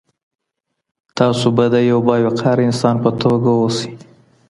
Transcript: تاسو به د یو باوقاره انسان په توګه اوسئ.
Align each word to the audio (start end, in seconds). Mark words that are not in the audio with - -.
تاسو 1.17 1.47
به 1.55 1.65
د 1.73 1.75
یو 1.91 1.99
باوقاره 2.07 2.61
انسان 2.69 2.95
په 3.03 3.09
توګه 3.21 3.49
اوسئ. 3.61 3.91